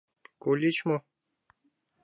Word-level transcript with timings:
Кольыч 0.43 0.77
мо? 0.87 0.97